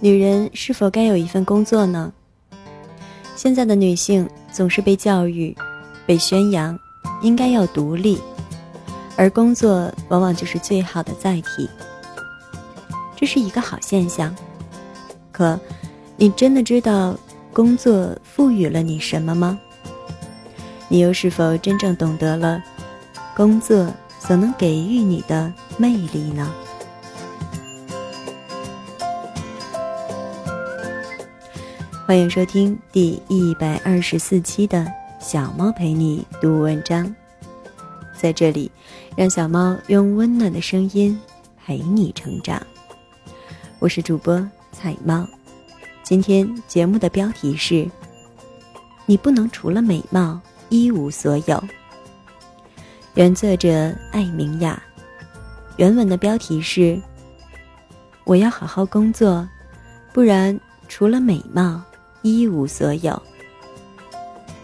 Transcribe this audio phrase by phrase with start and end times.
[0.00, 2.12] 女人是否该有一份工作呢？
[3.36, 5.56] 现在的女性总是被教育、
[6.06, 6.78] 被宣扬，
[7.22, 8.18] 应该要独立，
[9.16, 11.68] 而工作往往就是最好的载体。
[13.16, 14.34] 这是一个好现象。
[15.32, 15.58] 可，
[16.16, 17.16] 你真的知道
[17.52, 19.58] 工作赋予了你什么吗？
[20.88, 22.62] 你又是否真正懂得了
[23.34, 23.90] 工作
[24.20, 26.52] 所能给予你的魅力呢？
[32.06, 34.86] 欢迎收听第一百二十四期的
[35.18, 37.10] 小猫陪你读文章，
[38.14, 38.70] 在这里，
[39.16, 41.18] 让小猫用温暖的声音
[41.56, 42.60] 陪你成长。
[43.78, 45.26] 我是主播彩猫，
[46.02, 47.90] 今天节目的标题是：
[49.06, 51.64] 你不能除了美貌一无所有。
[53.14, 54.80] 原作者艾明雅，
[55.78, 57.00] 原文的标题是：
[58.24, 59.48] 我要好好工作，
[60.12, 61.82] 不然除了美貌。
[62.24, 63.22] 一无所有。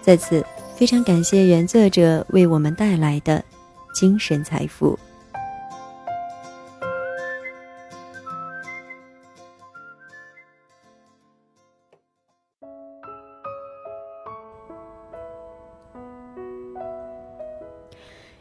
[0.00, 0.42] 在此，
[0.74, 3.44] 非常感谢原作者为我们带来的
[3.92, 4.98] 精神财富。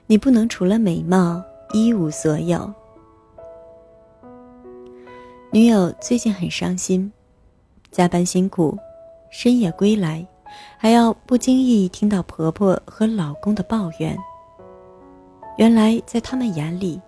[0.08, 2.74] 你不能除了美貌一无所有。
[5.52, 7.12] 女友最近很伤心，
[7.92, 8.80] 加班辛苦。
[9.30, 10.26] 深夜归来，
[10.78, 14.18] 还要不经意听到婆婆和老公的抱怨。
[15.58, 17.00] 原来在他们眼里，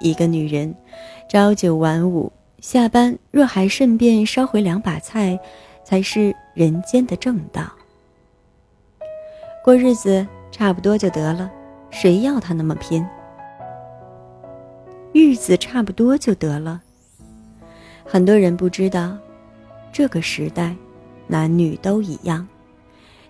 [0.00, 0.74] 一个女人
[1.28, 5.38] 朝九晚五，下班若还顺便捎回两把菜，
[5.84, 7.70] 才是人间的正道。
[9.62, 11.50] 过日子差不多就得了，
[11.90, 13.04] 谁要她那么拼？
[15.12, 16.80] 日子差不多就得了。
[18.04, 19.16] 很多人不知道，
[19.92, 20.74] 这个时代。
[21.26, 22.46] 男女都一样，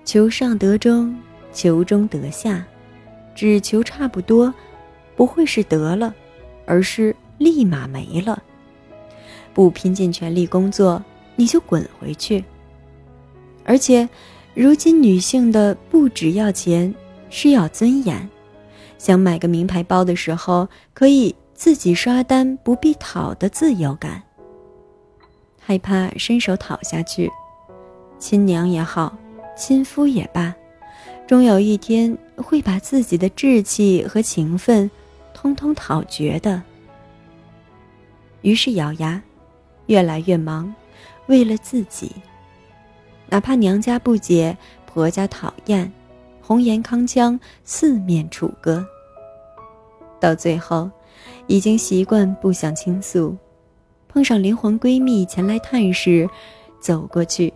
[0.05, 1.17] 求上得中，
[1.53, 2.65] 求中得下，
[3.35, 4.53] 只求差不多，
[5.17, 6.15] 不会是得了，
[6.67, 8.43] 而是立马没了。
[9.53, 11.03] 不拼尽全力工作，
[11.37, 12.45] 你就滚回去。
[13.65, 14.09] 而且，
[14.53, 16.93] 如今女性的不只要钱，
[17.31, 18.29] 是要尊严。
[18.99, 24.23] 想买个名牌包的时候，可以自己刷单，不必讨的自由感。
[25.61, 27.31] 害怕伸手讨下去。
[28.25, 29.15] 亲娘也好，
[29.55, 30.55] 亲夫也罢，
[31.27, 34.91] 终有一天会把自己的志气和情分，
[35.35, 36.63] 通通讨绝的。
[38.41, 39.23] 于是咬牙，
[39.89, 40.75] 越来越忙，
[41.27, 42.13] 为了自己。
[43.29, 44.57] 哪怕娘家不解，
[44.87, 45.93] 婆家讨厌，
[46.41, 48.83] 红颜康腔，四面楚歌。
[50.19, 50.91] 到最后，
[51.47, 53.37] 已经习惯不想倾诉，
[54.09, 56.27] 碰上灵魂闺蜜前来探视，
[56.81, 57.53] 走过去。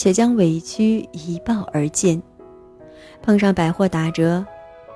[0.00, 2.22] 且将委屈一抱而尽。
[3.20, 4.42] 碰上百货打折，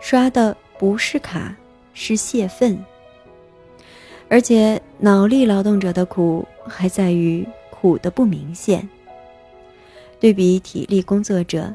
[0.01, 1.55] 刷的不是卡，
[1.93, 2.83] 是泄愤。
[4.31, 8.89] 而且脑力劳动者的苦还在于苦的不明显。
[10.19, 11.75] 对比体力工作者，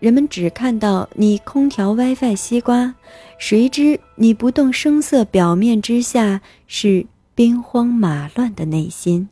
[0.00, 2.94] 人们只看到你空调、WiFi、西瓜，
[3.36, 7.04] 谁知你不动声色表面之下是
[7.34, 9.28] 兵荒马乱的内心。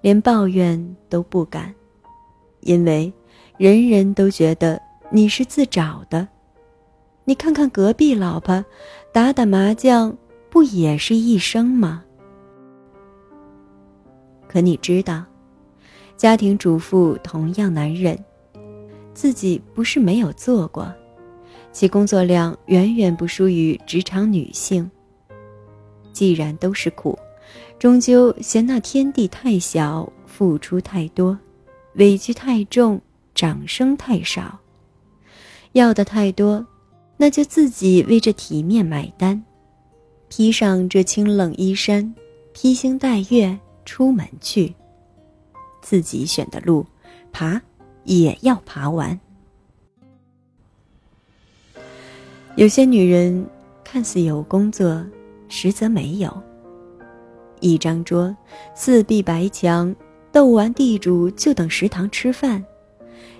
[0.00, 1.74] 连抱怨都不敢，
[2.60, 3.12] 因为
[3.58, 4.80] 人人都觉得
[5.10, 6.26] 你是自找的。
[7.24, 8.64] 你看看隔壁老婆，
[9.12, 10.16] 打打麻将
[10.48, 12.02] 不也是一生吗？
[14.48, 15.22] 可你知道，
[16.16, 18.18] 家庭主妇同样难忍，
[19.14, 20.92] 自己不是没有做过，
[21.70, 24.90] 其工作量远远不输于职场女性。
[26.12, 27.16] 既然都是苦。
[27.80, 31.38] 终究嫌那天地太小，付出太多，
[31.94, 33.00] 委屈太重，
[33.34, 34.60] 掌声太少。
[35.72, 36.66] 要的太多，
[37.16, 39.42] 那就自己为这体面买单，
[40.28, 42.14] 披上这清冷衣衫，
[42.52, 44.74] 披星戴月出门去。
[45.80, 46.84] 自己选的路，
[47.32, 47.62] 爬
[48.04, 49.18] 也要爬完。
[52.56, 53.46] 有些女人
[53.82, 55.02] 看似有工作，
[55.48, 56.42] 实则没有。
[57.60, 58.34] 一张桌，
[58.74, 59.94] 四壁白墙，
[60.32, 62.64] 斗完地主就等食堂吃饭，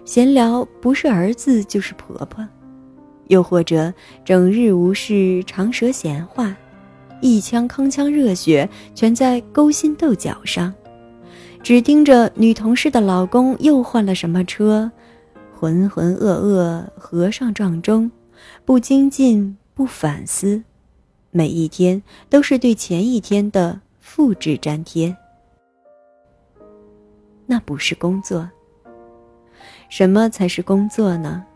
[0.05, 2.46] 闲聊不是儿子就是婆婆，
[3.28, 3.93] 又或者
[4.25, 6.56] 整日无事长舌闲话，
[7.20, 10.73] 一腔铿锵热血全在勾心斗角上，
[11.62, 14.90] 只盯着女同事的老公又换了什么车，
[15.55, 18.11] 浑浑噩噩，和尚撞钟，
[18.64, 20.62] 不精进不反思，
[21.31, 23.81] 每一天都是对前一天的。
[24.12, 25.17] 复制粘贴，
[27.47, 28.51] 那不是工作。
[29.89, 31.47] 什么才是工作呢？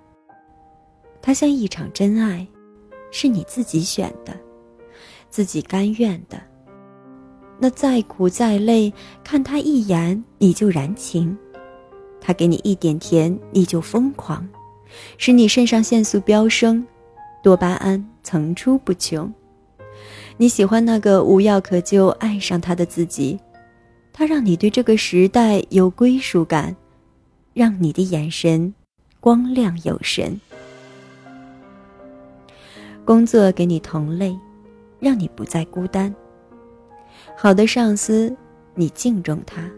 [1.20, 2.46] 它像一场真爱，
[3.10, 4.32] 是你自己选的，
[5.28, 6.40] 自己甘愿的。
[7.58, 11.36] 那再苦再累，看他一眼你就燃情，
[12.20, 14.48] 他给你一点甜你就疯狂，
[15.18, 16.86] 使你肾上腺素飙升，
[17.42, 19.34] 多巴胺层出不穷。
[20.36, 23.38] 你喜欢那个无药可救爱上他的自己，
[24.12, 26.74] 他让你对这个时代有归属感，
[27.52, 28.74] 让你的眼神
[29.20, 30.38] 光亮有神。
[33.04, 34.36] 工作给你同类，
[34.98, 36.12] 让你不再孤单。
[37.36, 38.34] 好的上司，
[38.74, 39.70] 你敬重他，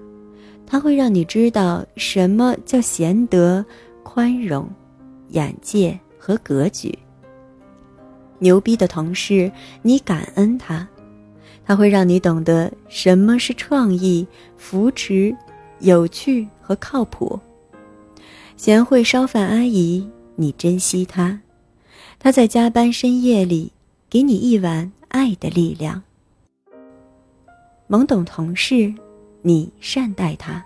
[0.67, 3.65] 他会让你知道什么叫贤德、
[4.03, 4.67] 宽容、
[5.29, 6.99] 眼界和格局。
[8.39, 9.51] 牛逼的同事，
[9.83, 10.87] 你感恩他，
[11.65, 15.35] 他会让你懂得什么是创意、扶持、
[15.81, 17.39] 有趣和靠谱。
[18.57, 21.41] 贤惠烧饭阿姨，你珍惜她，
[22.19, 23.73] 她在加班深夜里
[24.09, 26.03] 给你一碗爱的力量。
[27.89, 28.95] 懵懂同事，
[29.43, 30.65] 你善待他，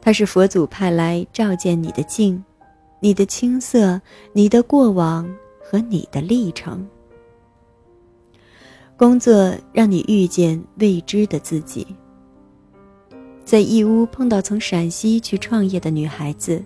[0.00, 2.42] 他是佛祖派来照见你的镜，
[3.00, 4.00] 你的青涩，
[4.32, 5.28] 你的过往。
[5.64, 6.86] 和你的历程。
[8.96, 11.86] 工作让你遇见未知的自己。
[13.44, 16.62] 在义乌碰到从陕西去创业的女孩子，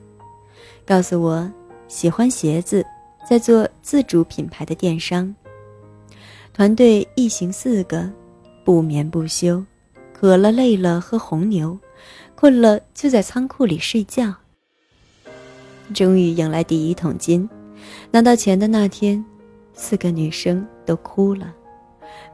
[0.85, 1.50] 告诉我
[1.87, 2.85] 喜欢鞋子，
[3.29, 5.35] 在做自主品牌的电商。
[6.53, 8.11] 团队一行四个，
[8.65, 9.65] 不眠不休，
[10.12, 11.79] 渴了累了喝红牛，
[12.35, 14.35] 困了就在仓库里睡觉。
[15.95, 17.49] 终于迎来第一桶金。
[18.10, 19.22] 拿到钱的那天，
[19.75, 21.55] 四个女生都哭了，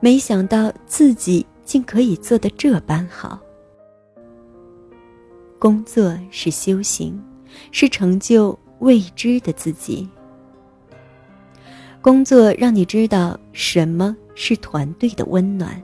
[0.00, 3.40] 没想到自己竟可以做得这般好。
[5.58, 7.20] 工作是修行，
[7.72, 10.08] 是成就未知的自己。
[12.00, 15.82] 工作让你知道什么是团队的温暖。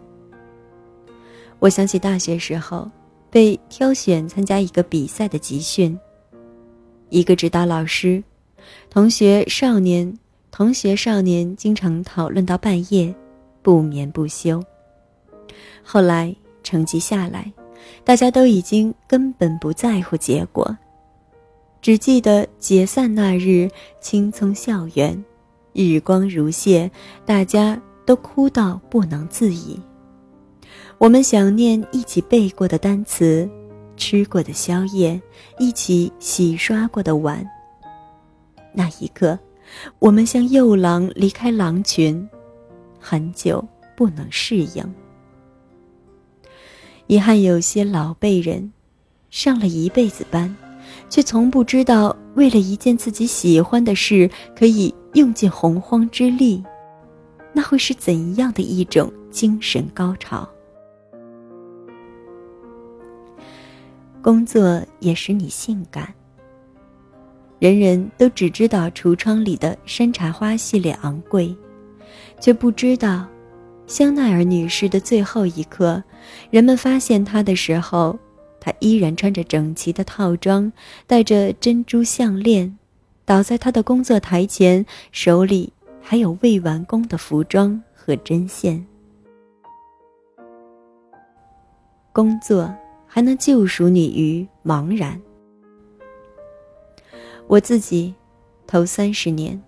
[1.58, 2.90] 我想起大学时候
[3.30, 5.98] 被挑选参加一个比赛的集训，
[7.08, 8.22] 一个指导老师。
[8.88, 10.18] 同学少年，
[10.50, 13.14] 同学少年经常讨论到半夜，
[13.62, 14.62] 不眠不休。
[15.82, 17.52] 后来成绩下来，
[18.04, 20.76] 大家都已经根本不在乎结果，
[21.80, 23.68] 只记得解散那日
[24.00, 25.24] 青葱校园，
[25.72, 26.90] 日光如泻，
[27.24, 29.80] 大家都哭到不能自已。
[30.98, 33.48] 我们想念一起背过的单词，
[33.96, 35.20] 吃过的宵夜，
[35.58, 37.48] 一起洗刷过的碗。
[38.72, 39.38] 那一刻，
[39.98, 42.28] 我们像幼狼离开狼群，
[42.98, 44.84] 很久不能适应。
[47.06, 48.72] 遗憾有些老辈人，
[49.30, 50.54] 上了一辈子班，
[51.08, 56.62] 却从不知道为了一件自己喜欢的事，可以用尽洪荒之力，
[57.52, 60.48] 那会是怎样的一种精神高潮？
[64.22, 66.14] 工作也使你性感。
[67.60, 71.54] 人人都只知道橱窗里的山茶花系列昂贵，
[72.40, 73.26] 却不知道，
[73.86, 76.02] 香奈儿女士的最后一刻，
[76.50, 78.18] 人们发现她的时候，
[78.58, 80.72] 她依然穿着整齐的套装，
[81.06, 82.78] 戴着珍珠项链，
[83.26, 88.82] 倒在她的工作台前，手里还有未完工的服装和针线。
[92.10, 92.74] 工作
[93.06, 95.20] 还能救赎你于茫然。
[97.46, 98.14] 我自己，
[98.66, 99.60] 头三十年，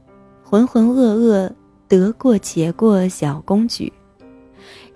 [0.43, 1.51] 浑浑噩噩，
[1.89, 3.93] 得过且过小公举，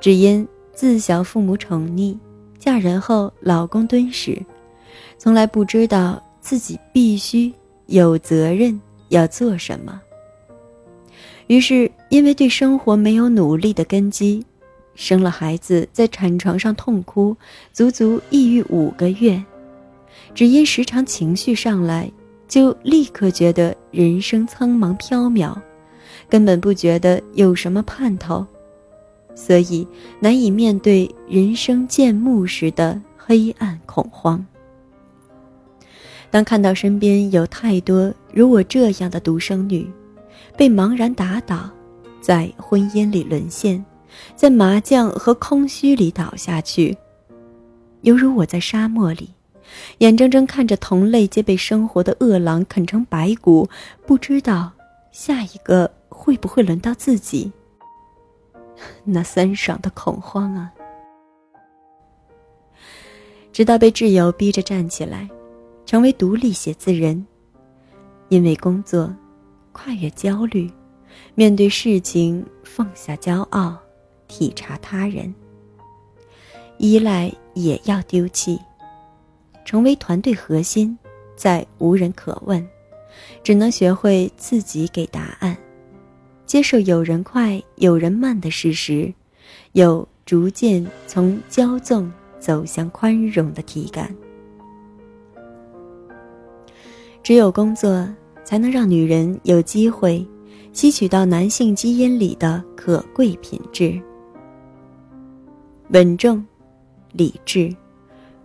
[0.01, 2.17] 只因自小父母宠溺，
[2.59, 4.41] 嫁人后老公敦实，
[5.19, 7.53] 从来不知道自己必须
[7.87, 10.01] 有责任要做什么。
[11.49, 14.45] 于是，因为对生活没有努力的根基，
[14.95, 17.37] 生了孩子在产床上痛哭，
[17.73, 19.43] 足足抑郁五个月，
[20.35, 22.11] 只因时常情绪上来。
[22.49, 25.55] 就立刻觉得人生苍茫缥缈，
[26.29, 28.47] 根本不觉得有什么盼头，
[29.35, 29.87] 所以
[30.21, 34.45] 难以面对人生渐暮时的黑暗恐慌。
[36.31, 39.89] 当看到身边有太多如我这样的独生女，
[40.57, 41.71] 被茫然打倒，
[42.21, 43.83] 在婚姻里沦陷，
[44.35, 46.97] 在麻将和空虚里倒下去，
[48.03, 49.31] 犹如我在沙漠里。
[49.99, 53.69] 眼睁睁看着同类皆被生活的饿狼啃成白骨，
[54.07, 54.73] 不知道
[55.13, 57.51] 下一个会不会轮到自己。
[59.05, 60.73] 那酸爽的恐慌啊！
[63.53, 65.29] 直到被挚友逼着站起来，
[65.87, 67.27] 成为独立写字人。
[68.29, 69.11] 因为工作，
[69.73, 70.71] 跨越焦虑，
[71.35, 73.79] 面对事情放下骄傲，
[74.29, 75.35] 体察他人。
[76.77, 78.61] 依赖也要丢弃，
[79.67, 80.97] 成为团队核心，
[81.35, 82.65] 再无人可问，
[83.43, 85.55] 只能学会自己给答案，
[86.47, 89.13] 接受有人快有人慢的事实，
[89.73, 94.15] 有逐渐从骄纵走向宽容的体感。
[97.25, 98.09] 只有工作，
[98.45, 100.25] 才能让女人有机会
[100.73, 104.01] 吸取到男性基因里的可贵品质：
[105.89, 106.47] 稳重、
[107.11, 107.75] 理智、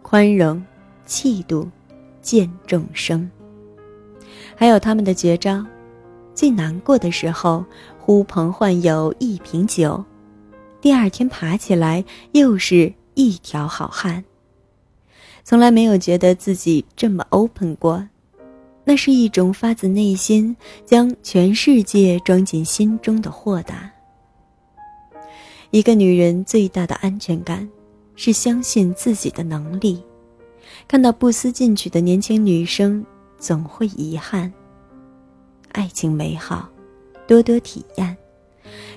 [0.01, 0.59] 宽容、
[1.11, 1.69] 气度、
[2.21, 3.29] 见众生。
[4.55, 5.61] 还有他们的绝招：
[6.33, 7.65] 最难过的时候，
[7.99, 10.01] 呼朋唤友一瓶酒，
[10.79, 14.23] 第二天爬起来又是一条好汉。
[15.43, 18.07] 从来没有觉得自己这么 open 过。
[18.85, 23.91] 那是一种发自内心将全世界装进心中的豁达。
[25.71, 27.69] 一个女人最大的安全感，
[28.15, 30.01] 是相信自己的能力。
[30.87, 33.05] 看到不思进取的年轻女生，
[33.37, 34.51] 总会遗憾。
[35.71, 36.69] 爱情美好，
[37.27, 38.15] 多多体验。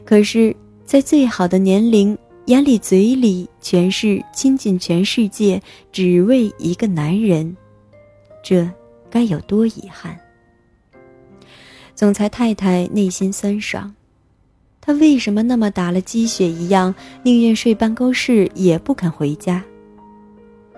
[0.04, 0.54] 可是，
[0.84, 2.16] 在最好的年龄，
[2.46, 5.60] 眼里嘴里全是倾尽全世界，
[5.92, 7.56] 只为一个男人，
[8.42, 8.68] 这。
[9.10, 10.18] 该有多遗憾！
[11.94, 13.94] 总裁太太内心酸爽，
[14.80, 19.62] 她为什么那么打了鸡血一样，宁愿睡办公室也不肯回家？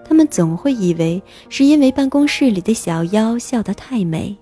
[0.06, 4.36] 他们总会以为是因为办公室里的小妖笑得太美。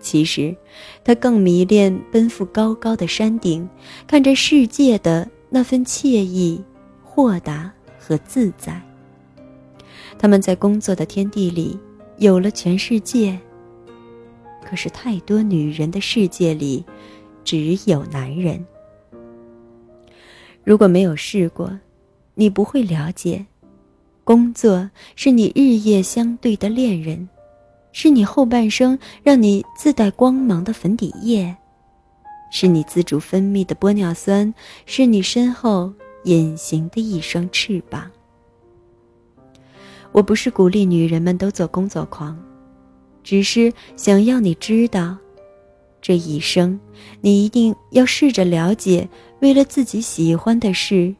[0.00, 0.56] 其实，
[1.04, 3.68] 他更迷恋奔赴高高的山顶，
[4.06, 6.62] 看着世界的那份惬意、
[7.02, 8.80] 豁达和自在。
[10.18, 11.78] 他们在工作的天地里。
[12.18, 13.38] 有了全世界，
[14.64, 16.84] 可是太多女人的世界里，
[17.44, 18.66] 只有男人。
[20.64, 21.70] 如果没有试过，
[22.34, 23.46] 你不会了解，
[24.28, 27.26] 工作是你日夜相对的恋人，
[27.92, 31.56] 是你后半生让你自带光芒的粉底液，
[32.52, 34.52] 是你自主分泌的玻尿酸，
[34.84, 35.90] 是你身后
[36.24, 38.10] 隐形的一双翅膀。
[40.12, 42.38] 我不是鼓励女人们都做工作狂，
[43.24, 45.16] 只是想要你知道，
[46.02, 46.78] 这一生，
[47.22, 49.08] 你一定要试着了解，
[49.40, 51.14] 为了自己喜欢的事，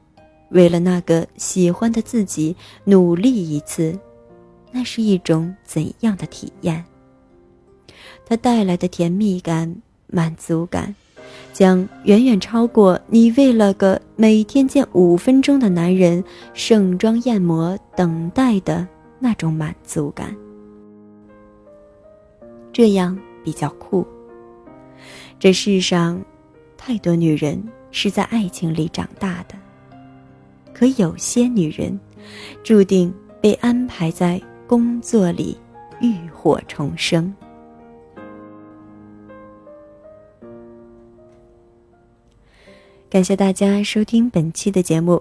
[0.50, 3.99] 为了那个喜欢的自己努力一次，
[4.73, 6.85] 那是一种怎样的体验？
[8.26, 10.95] 它带来的甜蜜感、满足感，
[11.52, 16.23] 将远远超过你为了个每天见五分钟的男人
[16.55, 18.87] 盛装艳抹等待的。
[19.21, 20.33] 那种满足感，
[22.73, 24.07] 这样比较酷。
[25.40, 26.25] 这世上，
[26.76, 29.57] 太多女人是在爱情里长大的，
[30.79, 31.99] 可有些女人，
[32.63, 35.59] 注定被安排在工作里
[36.01, 37.35] 浴火重生。
[43.11, 45.21] 感谢大家收听本期的节目，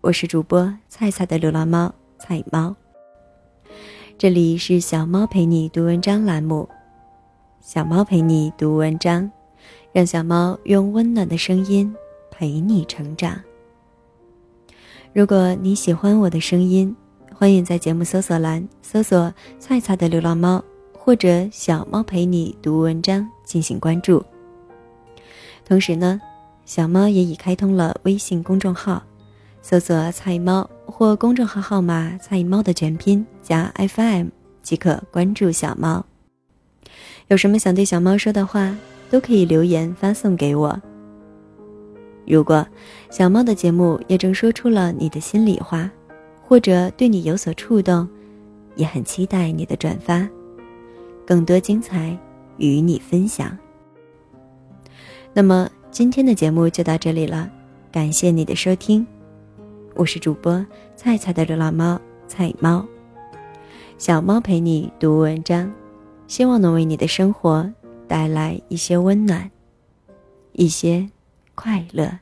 [0.00, 2.74] 我是主播菜菜的流浪猫菜猫。
[4.18, 6.68] 这里是小猫陪你读文章栏目，
[7.60, 9.30] 小猫陪你读文章，
[9.92, 11.94] 让小猫用温暖的声音
[12.28, 13.40] 陪你成长。
[15.16, 16.94] 如果你喜欢我的声音，
[17.34, 24.22] 欢迎在节目搜索栏搜索“菜菜的流浪猫”或者“小猫陪你读文章”进行关注。
[25.64, 26.20] 同时呢，
[26.66, 29.02] 小猫也已开通了微信公众号。
[29.62, 34.26] 搜索“菜猫”或公众号号码“菜猫”的全拼加 FM
[34.62, 36.04] 即可关注小猫。
[37.28, 38.76] 有什么想对小猫说的话，
[39.08, 40.78] 都可以留言发送给我。
[42.26, 42.66] 如果
[43.08, 45.88] 小猫的节目也正说出了你的心里话，
[46.42, 48.08] 或者对你有所触动，
[48.74, 50.28] 也很期待你的转发，
[51.24, 52.16] 更多精彩
[52.56, 53.56] 与你分享。
[55.32, 57.48] 那么今天的节目就到这里了，
[57.92, 59.06] 感谢你的收听。
[59.94, 60.64] 我是主播
[60.94, 62.84] 菜菜的流浪猫菜猫，
[63.98, 65.72] 小猫陪你读文章，
[66.26, 67.72] 希望能为你的生活
[68.08, 69.50] 带来一些温暖，
[70.52, 71.08] 一些
[71.56, 72.20] 快乐。